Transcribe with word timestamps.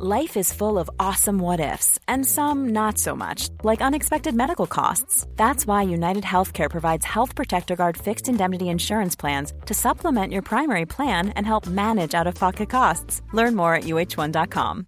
Life 0.00 0.36
is 0.36 0.52
full 0.52 0.78
of 0.78 0.88
awesome 1.00 1.40
what 1.40 1.58
ifs, 1.58 1.98
and 2.06 2.24
some 2.24 2.68
not 2.68 2.98
so 2.98 3.16
much, 3.16 3.48
like 3.64 3.80
unexpected 3.80 4.32
medical 4.32 4.68
costs. 4.68 5.26
That's 5.34 5.66
why 5.66 5.82
United 5.82 6.22
Healthcare 6.22 6.70
provides 6.70 7.04
Health 7.04 7.34
Protector 7.34 7.74
Guard 7.74 7.96
fixed 7.96 8.28
indemnity 8.28 8.68
insurance 8.68 9.16
plans 9.16 9.52
to 9.66 9.74
supplement 9.74 10.32
your 10.32 10.42
primary 10.42 10.86
plan 10.86 11.30
and 11.30 11.44
help 11.44 11.66
manage 11.66 12.14
out 12.14 12.28
of 12.28 12.36
pocket 12.36 12.70
costs. 12.70 13.22
Learn 13.32 13.56
more 13.56 13.74
at 13.74 13.84
uh1.com. 13.84 14.86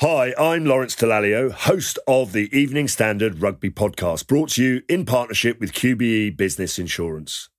Hi, 0.00 0.32
I'm 0.38 0.64
Lawrence 0.64 0.96
Dallaglio, 0.96 1.52
host 1.52 1.98
of 2.08 2.32
the 2.32 2.48
Evening 2.58 2.88
Standard 2.88 3.42
Rugby 3.42 3.68
Podcast, 3.68 4.26
brought 4.26 4.52
to 4.52 4.64
you 4.64 4.82
in 4.88 5.04
partnership 5.04 5.60
with 5.60 5.74
QBE 5.74 6.34
Business 6.34 6.78
Insurance. 6.78 7.50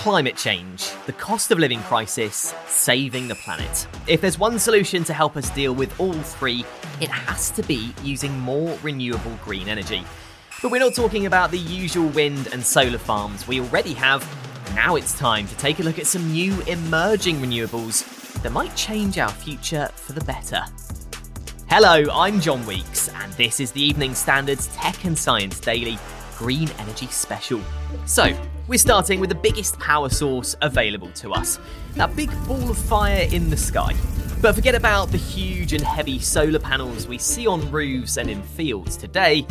Climate 0.00 0.34
change, 0.34 0.90
the 1.04 1.12
cost 1.12 1.50
of 1.50 1.58
living 1.58 1.82
crisis, 1.82 2.54
saving 2.66 3.28
the 3.28 3.34
planet. 3.34 3.86
If 4.06 4.22
there's 4.22 4.38
one 4.38 4.58
solution 4.58 5.04
to 5.04 5.12
help 5.12 5.36
us 5.36 5.50
deal 5.50 5.74
with 5.74 6.00
all 6.00 6.14
three, 6.14 6.64
it 7.02 7.10
has 7.10 7.50
to 7.50 7.62
be 7.62 7.92
using 8.02 8.40
more 8.40 8.78
renewable 8.82 9.38
green 9.44 9.68
energy. 9.68 10.02
But 10.62 10.70
we're 10.70 10.78
not 10.78 10.94
talking 10.94 11.26
about 11.26 11.50
the 11.50 11.58
usual 11.58 12.08
wind 12.08 12.48
and 12.50 12.64
solar 12.64 12.96
farms 12.96 13.46
we 13.46 13.60
already 13.60 13.92
have. 13.92 14.26
Now 14.74 14.96
it's 14.96 15.18
time 15.18 15.46
to 15.46 15.56
take 15.58 15.80
a 15.80 15.82
look 15.82 15.98
at 15.98 16.06
some 16.06 16.32
new 16.32 16.58
emerging 16.62 17.36
renewables 17.36 18.40
that 18.40 18.52
might 18.52 18.74
change 18.74 19.18
our 19.18 19.28
future 19.30 19.90
for 19.96 20.14
the 20.14 20.24
better. 20.24 20.64
Hello, 21.68 22.06
I'm 22.10 22.40
John 22.40 22.64
Weeks, 22.64 23.10
and 23.10 23.30
this 23.34 23.60
is 23.60 23.70
the 23.72 23.82
Evening 23.82 24.14
Standards 24.14 24.68
Tech 24.68 25.04
and 25.04 25.18
Science 25.18 25.60
Daily 25.60 25.98
Green 26.38 26.70
Energy 26.78 27.08
Special. 27.08 27.60
So, 28.06 28.34
we're 28.70 28.78
starting 28.78 29.18
with 29.18 29.28
the 29.28 29.34
biggest 29.34 29.76
power 29.80 30.08
source 30.08 30.54
available 30.62 31.10
to 31.10 31.32
us 31.32 31.58
that 31.96 32.14
big 32.14 32.30
ball 32.46 32.70
of 32.70 32.78
fire 32.78 33.26
in 33.32 33.50
the 33.50 33.56
sky. 33.56 33.92
But 34.40 34.54
forget 34.54 34.76
about 34.76 35.10
the 35.10 35.18
huge 35.18 35.72
and 35.72 35.82
heavy 35.82 36.20
solar 36.20 36.60
panels 36.60 37.08
we 37.08 37.18
see 37.18 37.48
on 37.48 37.68
roofs 37.72 38.16
and 38.16 38.30
in 38.30 38.44
fields 38.44 38.96
today. 38.96 39.44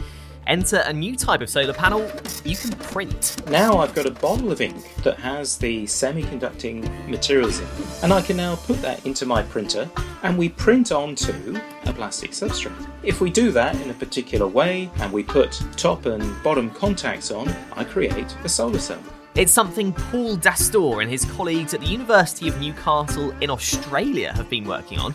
Enter 0.50 0.78
a 0.88 0.92
new 0.92 1.16
type 1.16 1.42
of 1.42 1.50
solar 1.50 1.74
panel 1.74 2.12
you 2.44 2.56
can 2.56 2.72
print. 2.72 3.40
Now 3.52 3.78
I've 3.78 3.94
got 3.94 4.08
a 4.08 4.12
bottle 4.12 4.52
of 4.52 4.62
ink 4.62 4.84
that 5.04 5.16
has 5.18 5.60
the 5.60 5.84
semiconducting 5.84 7.08
materials 7.08 7.60
in 7.60 7.66
it, 7.66 7.72
and 8.02 8.12
I 8.12 8.24
can 8.24 8.38
now 8.38 8.56
put 8.56 8.82
that 8.82 9.06
into 9.06 9.28
my 9.28 9.44
printer 9.44 9.88
and 10.24 10.40
we 10.40 10.50
print 10.50 10.92
onto 10.92 11.56
a 11.86 11.94
plastic 11.94 12.32
substrate. 12.32 12.90
If 13.04 13.22
we 13.22 13.30
do 13.30 13.52
that 13.52 13.80
in 13.80 13.92
a 13.92 13.94
particular 13.94 14.48
way 14.48 14.90
and 14.96 15.14
we 15.14 15.22
put 15.22 15.62
top 15.78 16.08
and 16.08 16.42
bottom 16.42 16.72
contacts 16.72 17.30
on, 17.30 17.48
I 17.74 17.84
create 17.84 18.36
a 18.44 18.50
solar 18.50 18.80
cell. 18.80 19.04
It's 19.36 19.52
something 19.52 19.94
Paul 19.94 20.36
Dastoor 20.36 21.04
and 21.04 21.12
his 21.12 21.26
colleagues 21.26 21.76
at 21.76 21.82
the 21.82 21.88
University 21.88 22.48
of 22.48 22.60
Newcastle 22.60 23.36
in 23.40 23.52
Australia 23.52 24.34
have 24.34 24.50
been 24.50 24.66
working 24.66 24.98
on. 24.98 25.14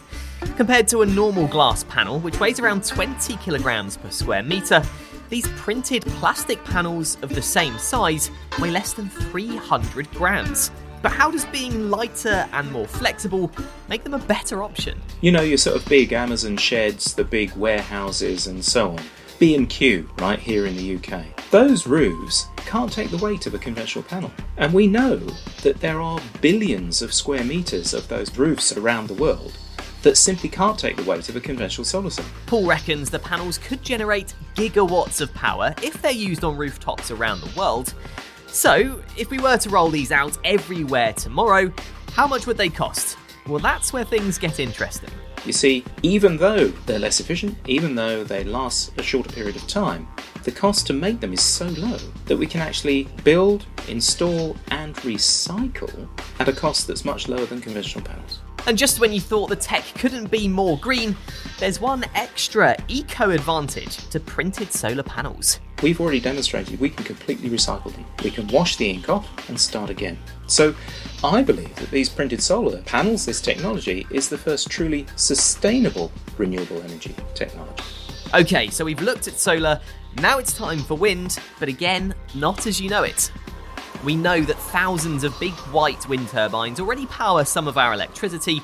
Compared 0.57 0.87
to 0.89 1.03
a 1.03 1.07
normal 1.07 1.49
glass 1.49 1.83
panel, 1.83 2.21
which 2.21 2.39
weighs 2.39 2.61
around 2.61 2.85
20 2.85 3.37
kilograms 3.39 3.97
per 3.97 4.11
square 4.11 4.45
metre, 4.45 4.83
these 5.29 5.47
printed 5.49 6.03
plastic 6.03 6.63
panels 6.65 7.19
of 7.23 7.35
the 7.35 7.43
same 7.43 7.79
size 7.79 8.31
weigh 8.59 8.71
less 8.71 8.93
than 8.93 9.09
300 9.09 10.11
grams. 10.13 10.71
But 11.03 11.13
how 11.13 11.31
does 11.31 11.45
being 11.47 11.91
lighter 11.91 12.49
and 12.53 12.73
more 12.73 12.87
flexible 12.87 13.51
make 13.89 14.05
them 14.05 14.15
a 14.15 14.19
better 14.19 14.63
option? 14.63 15.01
You 15.21 15.33
know, 15.33 15.43
your 15.43 15.59
sort 15.59 15.77
of 15.77 15.87
big 15.87 16.13
Amazon 16.13 16.57
sheds, 16.57 17.15
the 17.15 17.25
big 17.25 17.55
warehouses, 17.57 18.47
and 18.47 18.65
so 18.65 18.93
on. 18.93 19.01
B&Q, 19.39 20.09
right 20.19 20.39
here 20.39 20.65
in 20.65 20.77
the 20.77 20.97
UK. 20.97 21.25
Those 21.51 21.87
roofs 21.87 22.47
can't 22.57 22.91
take 22.91 23.11
the 23.11 23.19
weight 23.19 23.47
of 23.47 23.55
a 23.55 23.59
conventional 23.59 24.05
panel. 24.05 24.31
And 24.57 24.73
we 24.73 24.87
know 24.87 25.17
that 25.63 25.81
there 25.81 26.01
are 26.01 26.21
billions 26.41 27.03
of 27.03 27.13
square 27.13 27.45
metres 27.45 27.93
of 27.93 28.09
those 28.09 28.37
roofs 28.39 28.77
around 28.77 29.09
the 29.09 29.15
world 29.15 29.59
that 30.05 30.17
simply 30.17 30.51
can't 30.51 30.79
take 30.79 30.97
the 30.97 31.03
weight 31.03 31.29
of 31.29 31.35
a 31.35 31.41
conventional 31.41 31.85
solar 31.85 32.11
cell. 32.11 32.27
Paul 32.47 32.67
reckons 32.67 33.11
the 33.11 33.19
panels 33.19 33.59
could 33.59 33.83
generate 33.83 34.35
gigawatts 34.55 35.21
of 35.21 35.33
power 35.35 35.75
if 35.83 36.01
they're 36.01 36.13
used 36.13 36.45
on 36.45 36.57
rooftops 36.57 37.11
around 37.11 37.41
the 37.41 37.59
world. 37.59 37.95
So, 38.47 39.03
if 39.17 39.31
we 39.31 39.39
were 39.39 39.57
to 39.57 39.71
roll 39.71 39.89
these 39.89 40.13
out 40.13 40.37
everywhere 40.45 41.15
tomorrow, 41.15 41.73
how 42.13 42.27
much 42.29 42.47
would 42.47 42.59
they 42.59 42.69
cost? 42.69 43.17
Well, 43.49 43.59
that's 43.59 43.93
where 43.93 44.05
things 44.05 44.39
get 44.39 44.61
interesting. 44.61 45.11
You 45.47 45.53
see, 45.53 45.85
even 46.03 46.37
though 46.37 46.69
they're 46.87 46.99
less 46.99 47.21
efficient, 47.21 47.57
even 47.67 47.95
though 47.95 48.25
they 48.25 48.45
last 48.45 48.99
a 48.99 49.03
shorter 49.03 49.31
period 49.33 49.57
of 49.57 49.67
time, 49.67 50.07
the 50.45 50.53
cost 50.53 50.87
to 50.87 50.93
make 50.93 51.21
them 51.21 51.33
is 51.33 51.41
so 51.41 51.67
low 51.67 51.99
that 52.27 52.37
we 52.37 52.47
can 52.47 52.61
actually 52.61 53.09
build, 53.25 53.67
install, 53.89 54.57
and 54.69 54.95
recycle 54.97 56.09
at 56.39 56.49
a 56.49 56.53
cost 56.53 56.87
that's 56.87 57.05
much 57.05 57.29
lower 57.29 57.47
than 57.47 57.61
conventional 57.61 58.05
panels. 58.05 58.41
And 58.67 58.79
just 58.79 58.99
when 58.99 59.13
you 59.13 59.21
thought 59.21 59.51
the 59.51 59.57
tech 59.57 59.85
couldn't 59.97 60.31
be 60.31 60.49
more 60.49 60.79
green, 60.79 61.15
there's 61.59 61.81
one 61.81 62.05
extra 62.15 62.77
eco 62.89 63.31
advantage 63.31 63.97
to 64.09 64.19
printed 64.19 64.73
solar 64.73 65.03
panels. 65.03 65.61
We've 65.83 66.01
already 66.01 66.21
demonstrated 66.21 66.81
we 66.81 66.89
can 66.89 67.05
completely 67.05 67.51
recycle 67.51 67.93
them. 67.93 68.07
We 68.23 68.31
can 68.31 68.49
wash 68.49 68.77
the 68.77 68.89
ink 68.89 69.11
off 69.11 69.49
and 69.49 69.61
start 69.61 69.91
again. 69.91 70.19
So, 70.47 70.75
I 71.23 71.43
believe 71.43 71.75
that 71.77 71.91
these 71.91 72.09
printed 72.09 72.43
solar 72.43 72.81
panels, 72.83 73.27
this 73.27 73.43
technology, 73.43 74.07
is 74.11 74.31
the 74.31 74.39
first 74.39 74.71
truly 74.71 75.07
sustainable 75.17 76.11
renewable 76.39 76.81
energy 76.83 77.15
technology. 77.35 77.85
Okay, 78.33 78.69
so 78.71 78.85
we've 78.85 79.03
looked 79.03 79.29
at 79.29 79.39
solar, 79.39 79.79
now 80.21 80.39
it's 80.39 80.55
time 80.55 80.79
for 80.81 80.97
wind, 80.97 81.39
but 81.61 81.69
again, 81.69 82.15
not 82.35 82.67
as 82.67 82.81
you 82.81 82.89
know 82.89 83.03
it. 83.03 83.31
We 84.05 84.17
know 84.17 84.43
that 84.43 84.59
thousands 84.59 85.25
of 85.25 85.33
big 85.41 85.55
white 85.73 86.07
wind 86.11 86.29
turbines 86.29 86.79
already 86.79 87.07
power 87.07 87.43
some 87.43 87.67
of 87.67 87.79
our 87.79 87.95
electricity, 87.95 88.61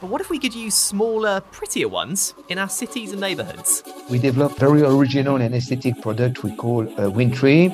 but 0.00 0.08
what 0.10 0.20
if 0.20 0.30
we 0.30 0.38
could 0.40 0.52
use 0.52 0.74
smaller, 0.74 1.42
prettier 1.52 1.86
ones 1.86 2.34
in 2.48 2.58
our 2.58 2.68
cities 2.68 3.12
and 3.12 3.20
neighbourhoods? 3.20 3.84
We 4.10 4.18
developed 4.18 4.58
very 4.58 4.82
original 4.82 5.36
and 5.36 5.54
aesthetic 5.54 6.02
product 6.02 6.42
we 6.42 6.56
call 6.56 6.88
uh, 7.00 7.08
wind 7.08 7.34
tree, 7.34 7.72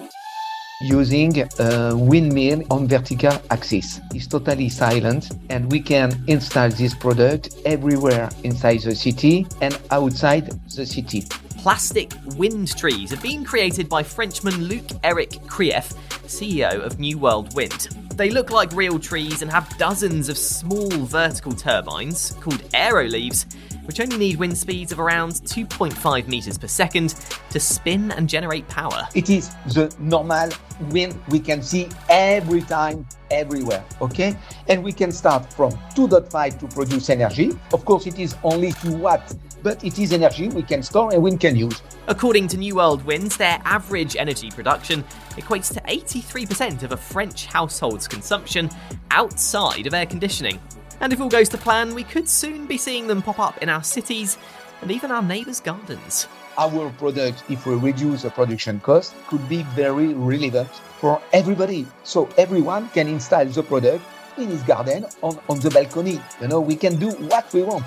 using 0.83 1.43
a 1.59 1.97
windmill 1.97 2.63
on 2.71 2.87
vertical 2.87 3.33
axis. 3.51 3.99
It's 4.13 4.27
totally 4.27 4.69
silent 4.69 5.31
and 5.49 5.73
we 5.73 5.81
can 5.81 6.23
install 6.27 6.69
this 6.69 6.95
product 6.95 7.49
everywhere 7.65 8.29
inside 8.45 8.83
the 8.83 8.95
city 8.95 9.47
and 9.63 9.79
outside 9.91 10.51
the 10.75 10.85
city. 10.85 11.25
Plastic 11.57 12.13
wind 12.37 12.77
trees 12.77 13.11
have 13.11 13.23
been 13.23 13.43
created 13.43 13.89
by 13.89 14.03
Frenchman 14.03 14.65
Luc-Eric 14.65 15.31
Krief, 15.49 15.97
CEO 16.27 16.81
of 16.81 16.99
New 16.99 17.19
World 17.19 17.55
Wind. 17.55 17.89
They 18.15 18.31
look 18.31 18.51
like 18.51 18.73
real 18.73 18.99
trees 18.99 19.43
and 19.43 19.51
have 19.51 19.77
dozens 19.79 20.29
of 20.29 20.39
small 20.39 20.91
vertical 20.91 21.53
turbines 21.53 22.33
called 22.41 22.63
aeroleaves, 22.73 23.47
which 23.87 24.01
only 24.01 24.17
need 24.17 24.37
wind 24.37 24.57
speeds 24.57 24.93
of 24.93 25.01
around 25.01 25.33
2.5 25.33 26.29
meters 26.29 26.59
per 26.59 26.67
second 26.67 27.15
to 27.51 27.61
spin 27.61 28.11
and 28.13 28.29
generate 28.29 28.67
power. 28.69 29.07
It 29.15 29.31
is 29.31 29.55
the 29.67 29.95
normal 29.99 30.51
wind 30.91 31.19
we 31.29 31.41
can 31.41 31.63
see 31.63 31.89
every 32.09 32.63
time, 32.63 33.07
everywhere. 33.31 33.85
Okay? 34.01 34.37
And 34.69 34.83
we 34.83 34.93
can 34.93 35.13
start 35.13 35.53
from 35.53 35.73
2.5 35.95 36.61
to 36.61 36.67
produce 36.69 37.11
energy. 37.11 37.53
Of 37.73 37.85
course, 37.85 38.07
it 38.07 38.19
is 38.19 38.37
only 38.43 38.73
2 38.73 38.97
watts, 38.97 39.37
but 39.63 39.83
it 39.85 39.99
is 39.99 40.13
energy 40.13 40.49
we 40.49 40.63
can 40.63 40.83
store 40.83 41.13
and 41.13 41.23
wind 41.23 41.41
can 41.41 41.57
use. 41.57 41.83
According 42.09 42.49
to 42.49 42.57
New 42.57 42.77
World 42.77 43.05
Winds, 43.05 43.37
their 43.37 43.61
average 43.65 44.17
energy 44.17 44.51
production 44.51 45.03
equates 45.31 45.73
to 45.75 45.81
83% 45.81 46.83
of 46.83 46.93
a 46.93 46.97
French 46.97 47.47
household's 47.47 48.07
consumption 48.07 48.71
outside 49.11 49.87
of 49.87 49.95
air 49.95 50.07
conditioning. 50.07 50.61
And 51.01 51.13
if 51.13 51.21
all 51.21 51.29
goes 51.29 51.49
to 51.51 51.59
plan, 51.59 51.95
we 51.95 52.05
could 52.05 52.29
soon 52.29 52.67
be 52.67 52.79
seeing 52.79 53.07
them 53.07 53.23
pop 53.23 53.39
up 53.39 53.63
in 53.63 53.69
our 53.69 53.83
cities 53.83 54.39
and 54.81 54.91
even 54.91 55.11
our 55.11 55.23
neighbours' 55.23 55.61
gardens. 55.61 56.27
Our 56.59 56.91
product, 56.91 57.45
if 57.51 57.67
we 57.67 57.75
reduce 57.75 58.23
the 58.23 58.31
production 58.31 58.81
cost, 58.81 59.15
could 59.27 59.47
be 59.49 59.63
very 59.75 60.15
relevant 60.15 60.71
for 61.01 61.21
everybody. 61.33 61.87
So 62.03 62.29
everyone 62.39 62.89
can 62.91 63.09
install 63.09 63.45
the 63.45 63.63
product 63.63 64.03
in 64.39 64.49
his 64.49 64.63
garden, 64.63 65.07
on, 65.23 65.39
on 65.49 65.61
the 65.61 65.71
balcony. 65.71 66.21
You 66.41 66.49
know, 66.49 66.61
we 66.61 66.77
can 66.77 66.97
do 66.97 67.11
what 67.11 67.53
we 67.53 67.63
want. 67.63 67.85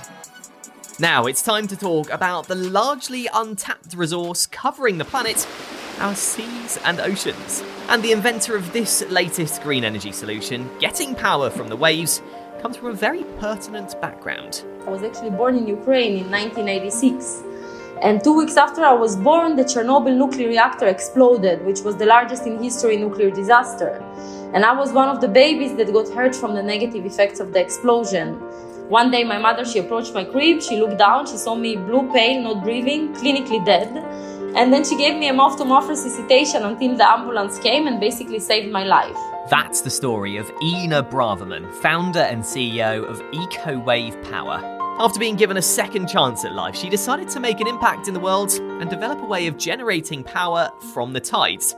Now 1.00 1.26
it's 1.26 1.42
time 1.42 1.68
to 1.68 1.78
talk 1.78 2.10
about 2.10 2.48
the 2.48 2.56
largely 2.56 3.28
untapped 3.34 3.94
resource 3.94 4.46
covering 4.46 4.98
the 4.98 5.06
planet 5.06 5.48
our 6.00 6.16
seas 6.16 6.80
and 6.84 7.00
oceans. 7.00 7.64
And 7.90 8.04
the 8.04 8.12
inventor 8.12 8.56
of 8.56 8.72
this 8.74 9.04
latest 9.10 9.62
green 9.62 9.84
energy 9.84 10.12
solution, 10.12 10.70
getting 10.80 11.16
power 11.16 11.50
from 11.50 11.68
the 11.68 11.76
waves, 11.76 12.22
comes 12.62 12.78
from 12.78 12.88
a 12.90 12.94
very 12.94 13.24
pertinent 13.40 14.00
background. 14.02 14.64
I 14.86 14.90
was 14.90 15.04
actually 15.04 15.30
born 15.32 15.58
in 15.58 15.68
Ukraine 15.68 16.18
in 16.18 16.30
1986. 16.30 17.44
And 18.02 18.24
two 18.24 18.36
weeks 18.38 18.58
after 18.58 18.82
I 18.82 18.94
was 18.94 19.16
born, 19.16 19.56
the 19.56 19.64
Chernobyl 19.64 20.16
nuclear 20.16 20.48
reactor 20.48 20.88
exploded, 20.88 21.66
which 21.66 21.82
was 21.82 21.98
the 21.98 22.06
largest 22.06 22.46
in 22.48 22.62
history 22.62 22.98
nuclear 22.98 23.30
disaster. 23.30 24.04
And 24.54 24.64
I 24.64 24.74
was 24.74 24.92
one 24.92 25.10
of 25.10 25.22
the 25.22 25.28
babies 25.28 25.76
that 25.76 25.92
got 25.92 26.10
hurt 26.10 26.36
from 26.36 26.56
the 26.56 26.64
negative 26.64 27.06
effects 27.06 27.40
of 27.40 27.54
the 27.54 27.60
explosion. 27.60 28.36
One 28.90 29.12
day, 29.12 29.24
my 29.24 29.38
mother, 29.38 29.66
she 29.66 29.80
approached 29.80 30.14
my 30.14 30.24
crib, 30.24 30.62
she 30.62 30.80
looked 30.80 30.98
down, 30.98 31.28
she 31.28 31.38
saw 31.38 31.56
me 31.56 31.76
blue, 31.76 32.12
pale, 32.12 32.42
not 32.42 32.64
breathing, 32.64 33.14
clinically 33.14 33.64
dead. 33.66 33.90
And 34.56 34.74
then 34.74 34.84
she 34.84 34.98
gave 34.98 35.16
me 35.16 35.28
a 35.30 35.34
mouth 35.34 35.58
to 35.58 35.66
mouth 35.66 35.88
resuscitation 35.88 36.64
until 36.64 36.96
the 36.98 37.08
ambulance 37.08 37.60
came 37.60 37.86
and 37.86 38.00
basically 38.00 38.40
saved 38.40 38.72
my 38.72 38.84
life. 38.84 39.18
That's 39.50 39.82
the 39.82 39.90
story 39.90 40.38
of 40.38 40.52
Inna 40.62 41.02
Braverman, 41.02 41.74
founder 41.82 42.20
and 42.20 42.44
CEO 42.44 43.04
of 43.04 43.20
EcoWave 43.32 44.30
Power. 44.30 44.60
After 45.00 45.20
being 45.20 45.36
given 45.38 45.58
a 45.58 45.62
second 45.62 46.08
chance 46.08 46.46
at 46.46 46.54
life, 46.54 46.76
she 46.76 46.88
decided 46.88 47.30
to 47.30 47.40
make 47.40 47.60
an 47.60 47.66
impact 47.66 48.08
in 48.08 48.14
the 48.14 48.20
world 48.20 48.52
and 48.52 48.88
develop 48.92 49.20
a 49.24 49.26
way 49.26 49.48
of 49.48 49.58
generating 49.58 50.24
power 50.24 50.70
from 50.94 51.14
the 51.14 51.20
tides. 51.20 51.76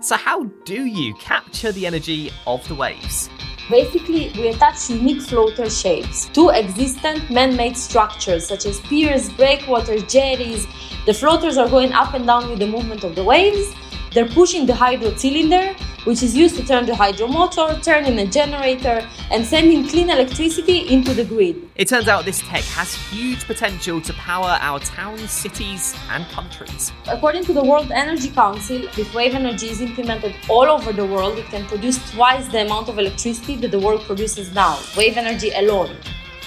So, 0.00 0.14
how 0.16 0.44
do 0.66 0.84
you 0.84 1.14
capture 1.14 1.72
the 1.72 1.86
energy 1.86 2.30
of 2.46 2.68
the 2.68 2.74
waves? 2.74 3.30
Basically, 3.70 4.30
we 4.36 4.48
attach 4.48 4.90
unique 4.90 5.22
floater 5.22 5.70
shapes 5.70 6.26
to 6.34 6.50
existent 6.50 7.30
man 7.30 7.56
made 7.56 7.78
structures 7.78 8.46
such 8.46 8.66
as 8.66 8.78
piers, 8.80 9.32
breakwaters, 9.32 10.02
jetties. 10.04 10.66
The 11.06 11.14
floaters 11.14 11.56
are 11.56 11.68
going 11.68 11.94
up 11.94 12.12
and 12.12 12.26
down 12.26 12.50
with 12.50 12.58
the 12.58 12.66
movement 12.66 13.04
of 13.04 13.14
the 13.14 13.24
waves. 13.24 13.74
They're 14.16 14.24
pushing 14.24 14.64
the 14.64 14.74
hydro 14.74 15.14
cylinder, 15.14 15.74
which 16.04 16.22
is 16.22 16.34
used 16.34 16.56
to 16.56 16.64
turn 16.64 16.86
the 16.86 16.94
hydro 16.94 17.26
motor, 17.26 17.78
turning 17.82 18.18
a 18.18 18.26
generator, 18.26 19.06
and 19.30 19.44
sending 19.44 19.86
clean 19.86 20.08
electricity 20.08 20.88
into 20.88 21.12
the 21.12 21.22
grid. 21.22 21.68
It 21.74 21.88
turns 21.88 22.08
out 22.08 22.24
this 22.24 22.40
tech 22.40 22.64
has 22.78 22.94
huge 23.10 23.44
potential 23.44 24.00
to 24.00 24.14
power 24.14 24.56
our 24.62 24.80
towns, 24.80 25.30
cities, 25.30 25.94
and 26.08 26.24
countries. 26.28 26.92
According 27.06 27.44
to 27.44 27.52
the 27.52 27.62
World 27.62 27.92
Energy 27.92 28.30
Council, 28.30 28.84
if 28.96 29.12
wave 29.12 29.34
energy 29.34 29.68
is 29.68 29.82
implemented 29.82 30.34
all 30.48 30.64
over 30.64 30.94
the 30.94 31.04
world, 31.04 31.36
it 31.36 31.44
can 31.50 31.66
produce 31.66 31.98
twice 32.12 32.48
the 32.48 32.64
amount 32.64 32.88
of 32.88 32.98
electricity 32.98 33.56
that 33.56 33.70
the 33.70 33.78
world 33.78 34.00
produces 34.00 34.54
now, 34.54 34.78
wave 34.96 35.18
energy 35.18 35.50
alone. 35.50 35.94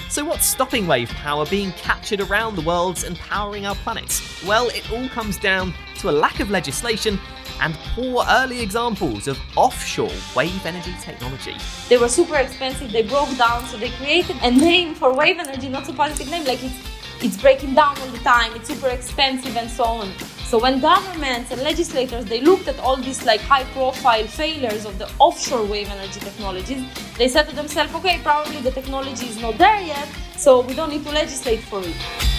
So, 0.09 0.25
what's 0.25 0.47
stopping 0.47 0.87
wave 0.87 1.09
power 1.09 1.45
being 1.45 1.71
captured 1.73 2.19
around 2.19 2.55
the 2.55 2.63
world 2.63 3.03
and 3.03 3.15
powering 3.15 3.67
our 3.67 3.75
planet? 3.75 4.23
Well, 4.47 4.69
it 4.69 4.91
all 4.91 5.07
comes 5.09 5.37
down 5.37 5.71
to 5.99 6.09
a 6.09 6.11
lack 6.11 6.39
of 6.39 6.49
legislation 6.49 7.19
and 7.61 7.73
poor 7.95 8.23
early 8.29 8.61
examples 8.61 9.27
of 9.27 9.39
offshore 9.55 10.11
wave 10.35 10.65
energy 10.65 10.93
technology. 11.01 11.55
They 11.87 11.97
were 11.97 12.09
super 12.09 12.35
expensive, 12.35 12.91
they 12.91 13.03
broke 13.03 13.35
down, 13.37 13.65
so 13.65 13.77
they 13.77 13.89
created 13.91 14.37
a 14.41 14.51
name 14.51 14.95
for 14.95 15.13
wave 15.13 15.39
energy, 15.39 15.69
not 15.69 15.87
a 15.89 15.93
positive 15.93 16.29
name, 16.29 16.45
like 16.45 16.63
it's 16.63 16.75
it's 17.21 17.35
breaking 17.35 17.73
down 17.75 17.97
all 17.99 18.07
the 18.07 18.19
time, 18.19 18.55
it's 18.55 18.69
super 18.69 18.87
expensive 18.87 19.57
and 19.57 19.69
so 19.69 19.83
on. 19.83 20.09
So 20.45 20.57
when 20.57 20.79
governments 20.79 21.51
and 21.51 21.61
legislators 21.61 22.25
they 22.25 22.41
looked 22.41 22.67
at 22.67 22.79
all 22.79 22.95
these 22.95 23.25
like 23.25 23.41
high 23.41 23.65
profile 23.65 24.25
failures 24.25 24.85
of 24.85 24.97
the 24.97 25.09
offshore 25.19 25.65
wave 25.65 25.89
energy 25.89 26.19
technologies, 26.19 26.83
they 27.17 27.27
said 27.27 27.49
to 27.49 27.55
themselves, 27.55 27.93
okay, 27.95 28.19
probably 28.23 28.61
the 28.61 28.71
technology 28.71 29.27
is 29.27 29.39
not 29.41 29.57
there 29.57 29.81
yet, 29.81 30.07
so 30.37 30.61
we 30.61 30.73
don't 30.73 30.89
need 30.89 31.03
to 31.05 31.11
legislate 31.11 31.59
for 31.59 31.81
it. 31.81 32.38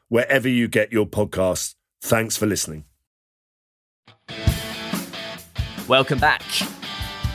wherever 0.11 0.49
you 0.49 0.67
get 0.67 0.91
your 0.91 1.05
podcasts. 1.05 1.73
Thanks 2.01 2.35
for 2.35 2.45
listening. 2.45 2.83
Welcome 5.87 6.19
back. 6.19 6.43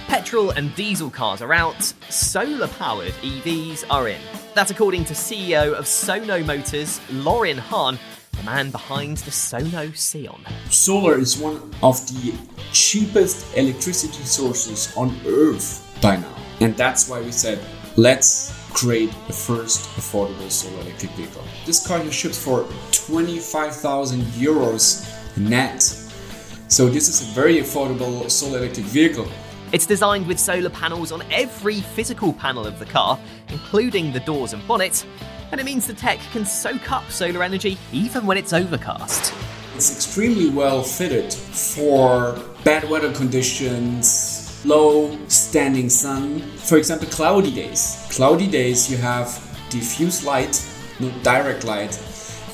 Petrol 0.09 0.51
and 0.51 0.75
diesel 0.75 1.09
cars 1.09 1.41
are 1.41 1.55
out, 1.55 1.83
solar 2.11 2.69
powered 2.69 3.13
EVs 3.23 3.85
are 3.89 4.09
in. 4.09 4.21
That's 4.55 4.71
according 4.71 5.07
to 5.07 5.15
CEO 5.15 5.73
of 5.73 5.87
Sono 5.87 6.45
Motors, 6.45 7.01
Laurin 7.11 7.57
Hahn, 7.57 7.99
the 8.33 8.43
man 8.43 8.71
behind 8.71 9.17
the 9.19 9.31
Sono 9.31 9.91
Sion. 9.93 10.45
Solar 10.69 11.19
is 11.19 11.39
one 11.39 11.57
of 11.83 12.07
the 12.09 12.35
cheapest 12.73 13.57
electricity 13.57 14.23
sources 14.23 14.95
on 14.99 15.19
earth 15.27 15.99
by 16.03 16.17
now. 16.17 16.37
And 16.61 16.77
that's 16.77 17.09
why 17.09 17.23
we 17.23 17.33
said, 17.33 17.59
let's 17.97 18.66
create 18.77 19.11
the 19.27 19.33
first 19.33 19.89
affordable 19.97 20.51
solar 20.51 20.83
electric 20.83 21.11
vehicle. 21.13 21.43
This 21.65 21.87
car 21.87 21.99
has 21.99 22.13
shipped 22.13 22.35
for 22.35 22.69
25,000 22.93 24.21
euros 24.37 25.09
net. 25.39 25.83
So 26.69 26.87
this 26.87 27.09
is 27.09 27.23
a 27.23 27.25
very 27.33 27.57
affordable 27.57 28.31
solar 28.31 28.59
electric 28.59 28.85
vehicle. 28.87 29.27
It's 29.73 29.87
designed 29.87 30.27
with 30.27 30.39
solar 30.39 30.69
panels 30.69 31.11
on 31.11 31.23
every 31.31 31.81
physical 31.81 32.35
panel 32.35 32.67
of 32.67 32.79
the 32.79 32.85
car, 32.85 33.19
including 33.49 34.13
the 34.13 34.21
doors 34.21 34.53
and 34.53 34.67
bonnet, 34.69 35.07
and 35.53 35.61
it 35.61 35.65
means 35.65 35.87
the 35.87 35.95
tech 35.95 36.19
can 36.33 36.45
soak 36.45 36.93
up 36.93 37.11
solar 37.11 37.43
energy 37.43 37.79
even 37.93 38.27
when 38.27 38.37
it's 38.37 38.53
overcast. 38.53 39.33
It's 39.75 39.91
extremely 39.95 40.51
well 40.51 40.83
fitted 40.83 41.33
for 41.33 42.39
bad 42.63 42.89
weather 42.91 43.13
conditions, 43.15 44.36
low 44.67 45.17
standing 45.29 45.89
sun. 45.89 46.41
For 46.41 46.77
example, 46.77 47.09
cloudy 47.09 47.53
days. 47.53 48.07
Cloudy 48.11 48.49
days, 48.49 48.91
you 48.91 48.97
have 48.97 49.29
diffuse 49.71 50.25
light, 50.25 50.65
not 50.99 51.13
direct 51.23 51.65
light. 51.65 51.97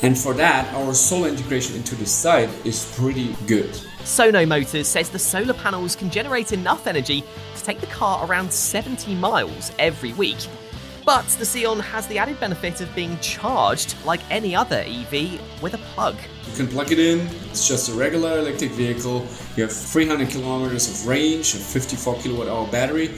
And 0.02 0.18
for 0.18 0.34
that, 0.34 0.72
our 0.74 0.92
solar 0.94 1.28
integration 1.28 1.76
into 1.76 1.94
the 1.94 2.06
side 2.06 2.50
is 2.64 2.94
pretty 2.98 3.34
good. 3.46 3.74
Sono 4.04 4.44
Motors 4.44 4.88
says 4.88 5.08
the 5.10 5.18
solar 5.18 5.54
panels 5.54 5.94
can 5.94 6.10
generate 6.10 6.52
enough 6.52 6.86
energy 6.86 7.22
to 7.54 7.64
take 7.64 7.80
the 7.80 7.86
car 7.86 8.26
around 8.26 8.52
70 8.52 9.14
miles 9.14 9.72
every 9.78 10.12
week. 10.14 10.38
But 11.04 11.26
the 11.40 11.44
Sion 11.44 11.80
has 11.80 12.06
the 12.06 12.18
added 12.18 12.38
benefit 12.38 12.80
of 12.80 12.94
being 12.94 13.18
charged 13.18 13.96
like 14.04 14.20
any 14.30 14.54
other 14.54 14.84
EV 14.86 15.40
with 15.60 15.74
a 15.74 15.78
plug. 15.94 16.14
You 16.46 16.56
can 16.56 16.68
plug 16.68 16.92
it 16.92 17.00
in, 17.00 17.26
it's 17.50 17.66
just 17.66 17.88
a 17.88 17.92
regular 17.92 18.38
electric 18.38 18.70
vehicle. 18.72 19.26
You 19.56 19.64
have 19.64 19.72
300 19.72 20.28
kilometers 20.28 20.88
of 20.88 21.08
range, 21.08 21.54
a 21.54 21.58
54 21.58 22.18
kilowatt 22.20 22.46
hour 22.46 22.68
battery. 22.68 23.10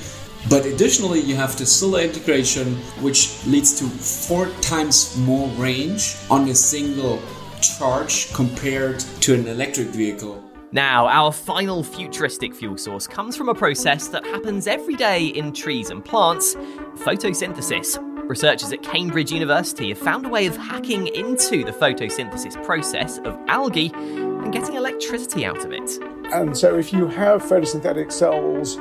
But 0.49 0.65
additionally, 0.65 1.21
you 1.21 1.37
have 1.37 1.59
the 1.59 1.67
solar 1.67 2.01
integration, 2.01 2.77
which 3.03 3.45
leads 3.47 3.79
to 3.81 3.85
four 3.85 4.49
times 4.63 5.15
more 5.19 5.49
range 5.51 6.17
on 6.31 6.49
a 6.49 6.55
single 6.55 7.21
charge 7.61 8.33
compared 8.33 9.01
to 9.21 9.35
an 9.35 9.47
electric 9.47 9.89
vehicle. 9.89 10.43
Now, 10.75 11.07
our 11.07 11.31
final 11.31 11.85
futuristic 11.85 12.53
fuel 12.53 12.77
source 12.77 13.07
comes 13.07 13.37
from 13.37 13.49
a 13.49 13.55
process 13.55 14.09
that 14.09 14.25
happens 14.27 14.67
every 14.67 14.97
day 14.97 15.27
in 15.27 15.53
trees 15.53 15.89
and 15.89 16.05
plants 16.05 16.57
photosynthesis. 16.97 17.97
Researchers 18.29 18.73
at 18.73 18.83
Cambridge 18.83 19.31
University 19.31 19.91
have 19.91 19.99
found 19.99 20.27
a 20.27 20.29
way 20.29 20.47
of 20.47 20.57
hacking 20.57 21.07
into 21.07 21.63
the 21.63 21.71
photosynthesis 21.71 22.61
process 22.65 23.19
of 23.19 23.39
algae 23.47 23.93
and 23.95 24.53
getting 24.53 24.75
electricity 24.75 25.47
out 25.47 25.65
of 25.65 25.71
it. 25.71 25.89
And 26.33 26.59
so, 26.59 26.77
if 26.77 26.93
you 26.93 27.07
have 27.07 27.45
photosynthetic 27.45 28.11
cells 28.11 28.81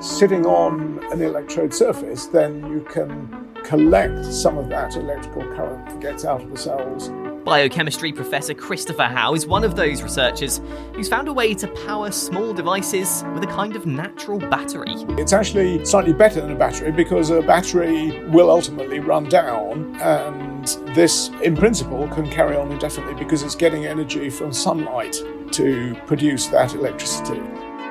sitting 0.00 0.46
on 0.46 1.04
an 1.12 1.20
electrode 1.20 1.74
surface, 1.74 2.24
then 2.28 2.66
you 2.72 2.80
can 2.88 3.52
collect 3.62 4.24
some 4.24 4.56
of 4.56 4.70
that 4.70 4.96
electrical 4.96 5.42
current 5.54 5.86
that 5.90 6.00
gets 6.00 6.24
out 6.24 6.40
of 6.40 6.50
the 6.50 6.56
cells 6.56 7.10
Biochemistry 7.46 8.10
professor 8.10 8.54
Christopher 8.54 9.04
Howe 9.04 9.32
is 9.32 9.46
one 9.46 9.62
of 9.62 9.76
those 9.76 10.02
researchers 10.02 10.60
who's 10.94 11.08
found 11.08 11.28
a 11.28 11.32
way 11.32 11.54
to 11.54 11.68
power 11.86 12.10
small 12.10 12.52
devices 12.52 13.22
with 13.34 13.44
a 13.44 13.46
kind 13.46 13.76
of 13.76 13.86
natural 13.86 14.40
battery. 14.40 14.96
It's 15.10 15.32
actually 15.32 15.84
slightly 15.84 16.12
better 16.12 16.40
than 16.40 16.50
a 16.50 16.56
battery 16.56 16.90
because 16.90 17.30
a 17.30 17.42
battery 17.42 18.26
will 18.30 18.50
ultimately 18.50 18.98
run 18.98 19.28
down, 19.28 19.94
and 20.00 20.66
this, 20.96 21.30
in 21.40 21.56
principle, 21.56 22.08
can 22.08 22.28
carry 22.28 22.56
on 22.56 22.72
indefinitely 22.72 23.14
because 23.14 23.44
it's 23.44 23.54
getting 23.54 23.86
energy 23.86 24.28
from 24.28 24.52
sunlight 24.52 25.16
to 25.52 25.94
produce 26.08 26.48
that 26.48 26.74
electricity. 26.74 27.40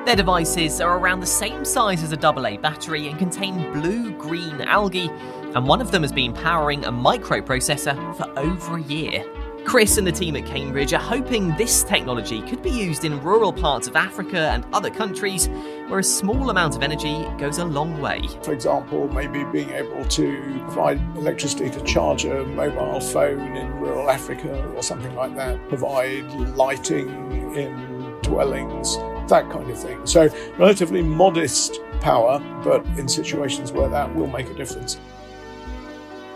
Their 0.04 0.16
devices 0.16 0.82
are 0.82 0.98
around 0.98 1.20
the 1.20 1.26
same 1.26 1.64
size 1.64 2.02
as 2.02 2.12
a 2.12 2.26
AA 2.26 2.58
battery 2.58 3.08
and 3.08 3.18
contain 3.18 3.72
blue 3.72 4.12
green 4.18 4.60
algae, 4.60 5.10
and 5.54 5.66
one 5.66 5.80
of 5.80 5.92
them 5.92 6.02
has 6.02 6.12
been 6.12 6.34
powering 6.34 6.84
a 6.84 6.92
microprocessor 6.92 8.14
for 8.18 8.38
over 8.38 8.76
a 8.76 8.82
year. 8.82 9.24
Chris 9.66 9.98
and 9.98 10.06
the 10.06 10.12
team 10.12 10.36
at 10.36 10.46
Cambridge 10.46 10.92
are 10.92 11.00
hoping 11.00 11.52
this 11.56 11.82
technology 11.82 12.40
could 12.42 12.62
be 12.62 12.70
used 12.70 13.04
in 13.04 13.20
rural 13.20 13.52
parts 13.52 13.88
of 13.88 13.96
Africa 13.96 14.50
and 14.52 14.64
other 14.72 14.90
countries 14.90 15.48
where 15.88 15.98
a 15.98 16.04
small 16.04 16.50
amount 16.50 16.76
of 16.76 16.84
energy 16.84 17.26
goes 17.36 17.58
a 17.58 17.64
long 17.64 18.00
way. 18.00 18.22
For 18.42 18.52
example, 18.52 19.08
maybe 19.08 19.42
being 19.42 19.70
able 19.70 20.04
to 20.04 20.60
provide 20.66 21.00
electricity 21.16 21.68
to 21.68 21.82
charge 21.82 22.24
a 22.24 22.44
mobile 22.44 23.00
phone 23.00 23.56
in 23.56 23.72
rural 23.80 24.08
Africa 24.08 24.64
or 24.76 24.84
something 24.84 25.14
like 25.16 25.34
that, 25.34 25.68
provide 25.68 26.24
lighting 26.54 27.08
in 27.56 28.16
dwellings, 28.22 28.96
that 29.28 29.50
kind 29.50 29.68
of 29.68 29.76
thing. 29.76 30.06
So, 30.06 30.28
relatively 30.58 31.02
modest 31.02 31.80
power, 32.00 32.38
but 32.62 32.86
in 32.98 33.08
situations 33.08 33.72
where 33.72 33.88
that 33.88 34.14
will 34.14 34.28
make 34.28 34.48
a 34.48 34.54
difference. 34.54 35.00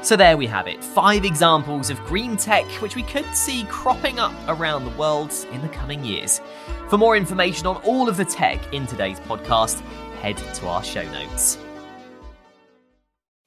So 0.02 0.16
there 0.16 0.38
we 0.38 0.46
have 0.46 0.66
it, 0.66 0.82
five 0.82 1.26
examples 1.26 1.90
of 1.90 2.02
green 2.04 2.38
tech 2.38 2.64
which 2.80 2.96
we 2.96 3.02
could 3.02 3.26
see 3.36 3.64
cropping 3.64 4.18
up 4.18 4.32
around 4.48 4.84
the 4.86 4.96
world 4.98 5.30
in 5.52 5.60
the 5.60 5.68
coming 5.68 6.02
years. 6.02 6.40
For 6.88 6.96
more 6.96 7.18
information 7.18 7.66
on 7.66 7.76
all 7.82 8.08
of 8.08 8.16
the 8.16 8.24
tech 8.24 8.72
in 8.72 8.86
today's 8.86 9.20
podcast, 9.20 9.80
head 10.22 10.38
to 10.38 10.66
our 10.66 10.82
show 10.82 11.02
notes. 11.12 11.58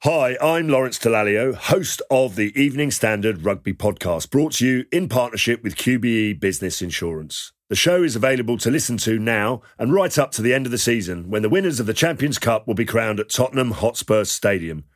Hi, 0.04 0.36
I'm 0.40 0.68
Lawrence 0.68 0.98
Dallaglio, 0.98 1.54
host 1.54 2.02
of 2.08 2.36
the 2.36 2.52
Evening 2.60 2.92
Standard 2.92 3.44
Rugby 3.44 3.72
Podcast, 3.72 4.30
brought 4.30 4.52
to 4.54 4.66
you 4.66 4.84
in 4.92 5.08
partnership 5.08 5.64
with 5.64 5.76
QBE 5.76 6.38
Business 6.38 6.82
Insurance. 6.82 7.52
The 7.68 7.74
show 7.74 8.02
is 8.04 8.14
available 8.14 8.58
to 8.58 8.70
listen 8.70 8.96
to 8.98 9.18
now 9.18 9.62
and 9.76 9.92
right 9.92 10.16
up 10.18 10.30
to 10.32 10.42
the 10.42 10.54
end 10.54 10.66
of 10.66 10.72
the 10.72 10.78
season 10.78 11.30
when 11.30 11.42
the 11.42 11.48
winners 11.48 11.80
of 11.80 11.86
the 11.86 11.94
Champions 11.94 12.38
Cup 12.38 12.68
will 12.68 12.74
be 12.74 12.84
crowned 12.84 13.18
at 13.18 13.30
Tottenham 13.30 13.72
Hotspur 13.72 14.24
Stadium 14.24 14.84